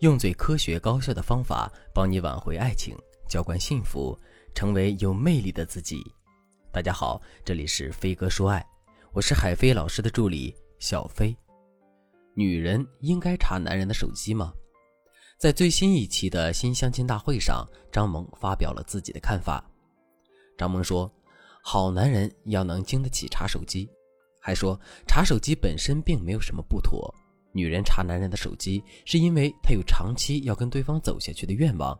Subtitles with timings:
[0.00, 2.94] 用最科学高效的方法帮你挽回爱情，
[3.26, 4.18] 浇灌幸福，
[4.54, 6.04] 成为有魅力的自己。
[6.70, 8.62] 大家好，这里是飞哥说爱，
[9.12, 11.34] 我是海飞老师的助理小飞。
[12.34, 14.52] 女人应该查男人的手机吗？
[15.38, 19.64] 在最新一期的新相亲大会上，张萌发表了自己的看法。
[20.58, 21.10] 张萌说
[21.64, 23.88] ：“好男人要能经得起查手机，
[24.42, 27.14] 还说查手机本身并没有什么不妥。”
[27.56, 31.98] 女人查男人的手机，是因为她有长期要跟对方走下去的愿望。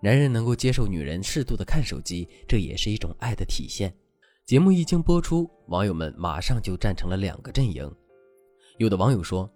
[0.00, 3.94] 男人能够接受女人适度的看手机，这也是一种爱的体现。
[4.44, 7.88] 节目一经播出，网友们马上就站成了两个阵营。
[8.78, 9.48] 有的网友说，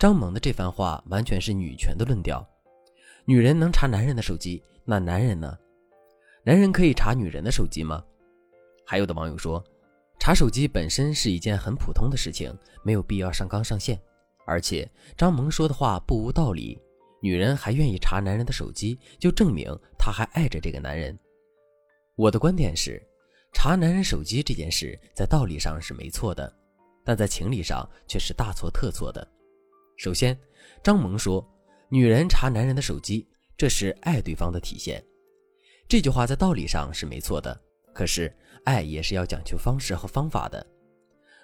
[0.00, 2.44] 张萌的这番话完全是女权的论调。
[3.24, 5.56] 女人能查男人的手机，那男人呢？
[6.42, 8.02] 男人可以查女人的手机吗？
[8.84, 9.62] 还有的网友说，
[10.18, 12.52] 查手机本身是一件很普通的事情，
[12.82, 13.96] 没有必要上纲上线。
[14.46, 16.80] 而且张萌说的话不无道理，
[17.20, 21.18] 女人还愿意查男人的手机，就证明她还爱着这个男人。
[22.16, 23.02] 我的观点是，
[23.52, 26.52] 查男人手机这件事在道理上是没错的，
[27.04, 29.26] 但在情理上却是大错特错的。
[29.96, 30.38] 首先，
[30.82, 31.46] 张萌说，
[31.88, 35.02] 女人查男人的手机，这是爱对方的体现。
[35.88, 37.58] 这句话在道理上是没错的，
[37.94, 38.34] 可是
[38.64, 40.66] 爱也是要讲究方式和方法的。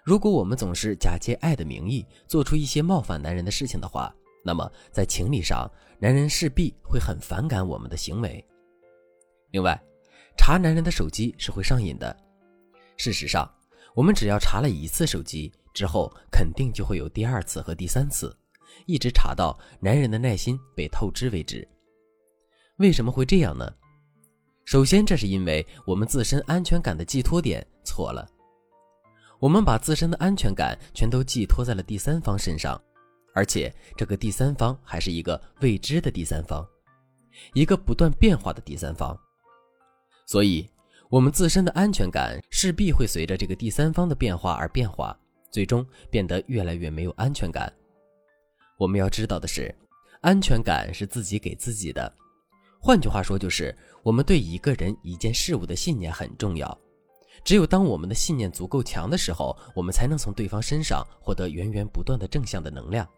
[0.09, 4.11] 如果我们总是假借爱的名义做出一些冒犯男人的事情的话，
[4.42, 8.42] 那么在情理上，男人势必会很反感我们的行为。
[9.51, 9.79] 另外，
[10.34, 12.17] 查男人的手机是会上瘾的。
[12.97, 13.47] 事实上，
[13.95, 18.34] 我们只要查了一次手机之后，肯定就会有第二次和第三次，
[18.86, 21.69] 一直查到男人的耐心被透支为止。
[22.79, 23.70] 为什么会这样呢？
[24.64, 28.27] 首先，这是因为我们自身安全感的寄托点错了。
[29.41, 32.81] 我们把自身的安全感全都寄托在了第三方身上，
[33.34, 36.67] 而且这个第三方还是一个未知的第三方，
[37.55, 39.17] 一个不断变化的第三方。
[40.27, 40.68] 所以，
[41.08, 45.17] 我们自身的安全感势必会随着这个第三方的变化而变化，
[45.51, 47.73] 最终变得越来越没有安全感。
[48.77, 49.73] 我们要知道的是，
[50.20, 52.12] 安全感是自己给自己的。
[52.80, 56.79] 换句话说，就是我们对一个人、一件事物的信念很重要。
[57.44, 63.08] 只有当我们的信念足够强的时候，我们才能从对方身上获得源源不断的正向的能量。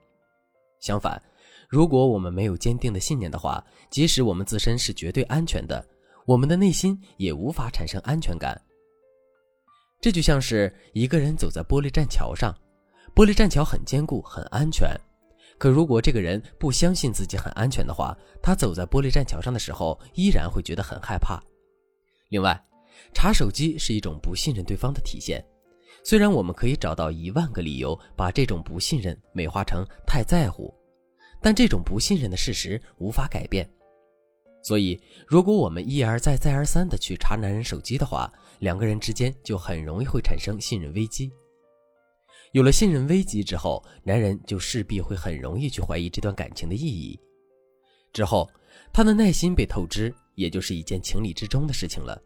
[0.81, 1.21] 相反，
[1.69, 5.85] 如果我们没有坚定的信念的话，即使我们自身是绝对安全的，
[6.27, 8.61] 我们的内心也无法产生安全感。
[10.01, 12.55] 这就像是一个人走在玻璃栈桥上，
[13.15, 14.89] 玻璃栈桥很坚固、很安全，
[15.59, 21.39] 可如果这个人不相信自己很安全的话，他走在玻璃栈桥上的时候依然会觉得很害怕。
[22.31, 22.59] 另外，
[23.13, 25.45] 查手机是一种不信任对方的体现，
[26.05, 30.73] 虽然我们可以找到一万个理由把这种不信任美化成太在乎，
[31.41, 33.69] 但这种不信任的事实无法改变。
[34.63, 41.33] 所以，如果我们一而再、再而三的去查男人手机的话，两个人之间就很容易会产生信任危机。
[42.53, 47.19] 有了信任危机之后，男人就势必会很容易去怀疑这段感情的意义。
[48.13, 48.51] 之后，
[48.93, 52.21] 他的耐心被透支，也就是一件情理之中的事情了。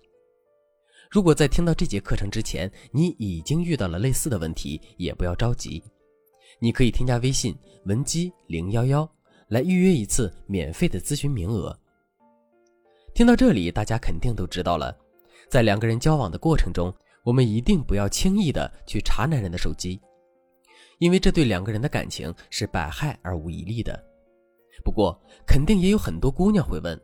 [1.14, 5.80] 如果在听到这节课程之前，你已经遇到了类似的问题，也不要着急，
[6.58, 9.08] 你可以添加微信文姬零幺幺
[9.46, 11.78] 来预约一次免费的咨询名额。
[13.14, 14.92] 听到这里，大家肯定都知道了，
[15.48, 16.92] 在两个人交往的过程中，
[17.22, 20.00] 我们一定不要轻易的去查男人的手机，
[20.98, 24.04] 因为这对两个人的感情是百害而无一利的。
[24.82, 25.16] 不过，
[25.46, 27.00] 肯定也有很多姑娘会问，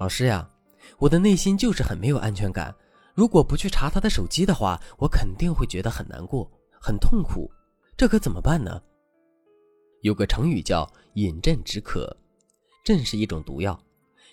[0.00, 0.50] 老师呀，
[0.98, 2.74] 我的内心就是很没有安全感。
[3.14, 6.50] 如果不去查他的手机的话，我肯定会觉得很难过、
[6.80, 7.50] 很痛苦，
[7.96, 8.82] 这可怎么办呢？
[10.00, 12.16] 有个成语叫“饮鸩止渴”，
[12.84, 13.78] 鸩是一种毒药，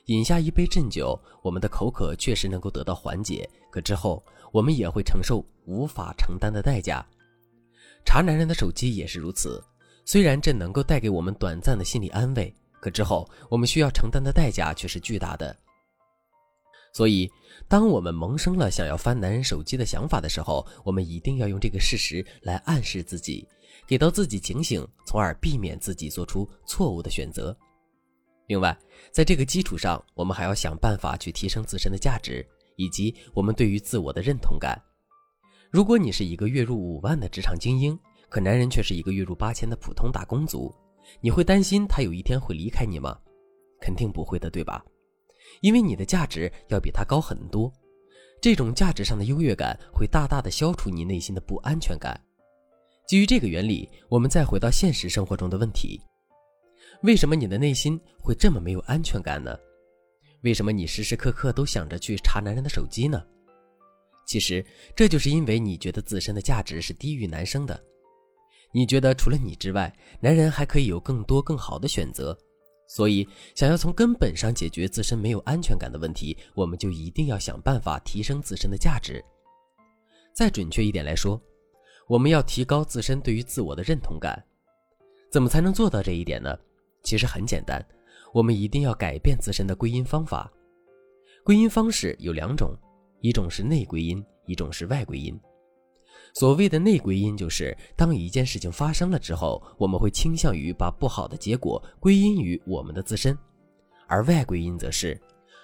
[0.05, 7.05] 饮下一杯鸩酒，我们的口渴确实能够得到缓解，可之后我们也会承受无法承担的代价。
[8.05, 9.63] 查男人的手机也是如此，
[10.05, 15.55] 虽然这能够带给我们短暂的心理安慰，可之后我们需要承担的代价却是巨大的。
[16.91, 17.29] 所以，
[17.67, 23.47] 当我们萌生了想要翻男人手机的想法的时候，我们一定要用这个事实来暗示自己，
[23.87, 27.55] 给到自己警醒，从而避免自己做出错误的选择。
[28.47, 28.75] 另外，
[29.11, 32.45] 在这个基础上，我们还要想办法去提升自身的价值，
[32.75, 34.81] 以及我们对于自我的认同感。
[35.69, 37.97] 如果你是一个月入五万的职场精英，
[38.27, 40.73] 可男人却是一个月入八千的普通打工族，
[41.21, 43.15] 你会担心他有一天会离开你吗？
[43.79, 44.83] 肯定不会的，对吧？
[45.61, 47.71] 因为你的价值要比他高很多，
[48.41, 52.19] 这种价值上的优越感会大大的消除你内心的不安全感。
[53.07, 55.99] 基于这个原理，我们再回到现实生活中的问题：
[57.01, 59.57] 为什么你的内心会这么没有安全感呢？
[60.41, 63.21] 为什么你时时刻刻都想着去查男人的手机呢？
[64.25, 64.63] 其实
[64.95, 67.77] 这就是因为你觉得自身的价值是低于男生的，
[68.71, 69.91] 你觉得除了你之外，
[70.21, 72.37] 男人还可以有更多更好的选择，
[72.89, 79.23] 所以想要从根本上解决自身没有安全感的问题，我们就一定要想办法提升自身的价值。
[80.33, 81.39] 再准确一点来说，
[82.07, 84.43] 我们要提高自身对于自我的认同感。
[85.31, 86.57] 怎么才能做到这一点呢？
[87.03, 87.79] 其实很简单，
[88.33, 90.51] 我们一定要改变自身的归因方法。
[91.43, 92.75] 归因方式有两种，
[93.21, 95.39] 一种是内归因，一种是外归因。
[96.33, 103.35] 所谓的内归因，就是当一件事情发生了之后，我们会倾向于把不好的结果归因于我们的自身；
[104.07, 105.19] 而外归因则是，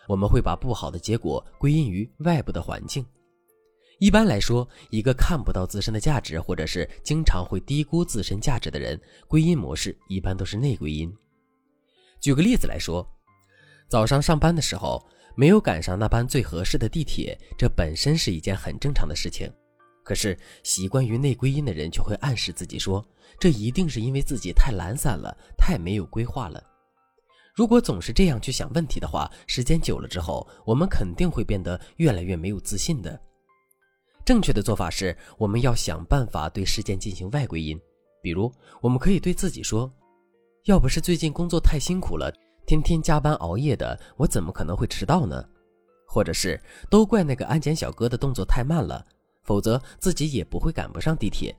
[0.07, 3.05] 我们会把不好的结果归因于外部的环境。
[3.99, 11.13] 一般来说，一个看不到自身的价值，或者是经常会低估自身价值的人，归因模式一般都是内归因。
[12.19, 13.07] 举个例子来说，
[13.87, 15.01] 早上上班的时候
[15.35, 19.49] 没有赶上那班最合适的地铁，这本身是一件很正常的事情。
[20.05, 23.03] 可是习惯于内归因的人就会暗示自己说，
[23.39, 26.63] 这一定是因为自己太懒散了，太没有规划了。
[27.55, 33.19] 如果总是这样去想问题的话，时间久了之后，我们肯定会变得越来越没有自信的。
[34.23, 37.79] 正确的做法是，我们要想办法对事件进行外归因，
[38.21, 39.91] 比如我们可以对自己说。
[40.65, 42.31] 要不是最近工作太辛苦了，
[42.67, 45.43] 天天加班熬夜的，我怎么可能会迟到呢？
[46.07, 49.03] 或者是都怪那个安检小哥的动作太慢了，
[49.45, 51.55] 否则自己也不会赶不上地铁。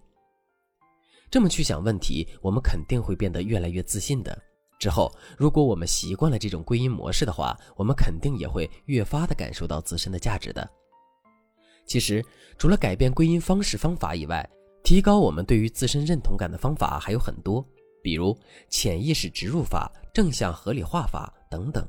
[1.30, 4.36] 这么去想问题，我们肯定会变得越来越自信的。
[4.78, 10.68] 之后，如果我们习惯了这种归因模式的话，我们肯定也会越发的感受到自身的价值的。
[11.86, 12.22] 其实，
[12.58, 14.46] 除了改变归因方式方法以外，
[14.84, 17.64] 提高我们对于自身认同感的方法还有很多。
[18.02, 21.84] 比如潜意识植入法、正向合理化法等等，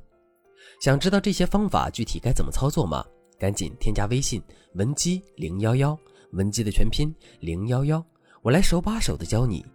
[0.82, 3.06] 想知道这些方法具体该怎么操作吗？
[3.40, 4.42] 赶紧添加微信
[4.74, 5.98] 文姬零幺幺，
[6.32, 8.04] 文姬的全拼零幺幺，
[8.42, 9.66] 我来手把手的教你。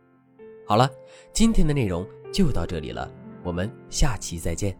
[0.67, 0.91] 好了，
[1.33, 3.11] 今天的内容就到这里了，
[3.45, 4.77] 我们下期再见。